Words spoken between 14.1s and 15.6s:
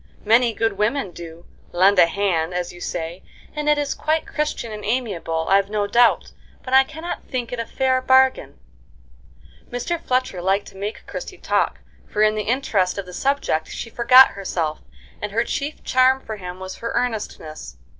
herself, and her